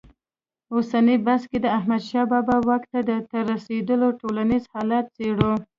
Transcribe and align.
اوسني 0.73 1.15
بحث 1.25 1.43
کې 1.49 1.57
د 1.61 1.65
احمدشاه 1.77 2.29
بابا 2.31 2.57
واک 2.67 2.83
ته 2.91 2.99
تر 3.31 3.41
رسېدو 3.51 4.07
ټولنیز 4.21 4.63
حالت 4.73 5.05
څېړو. 5.15 5.51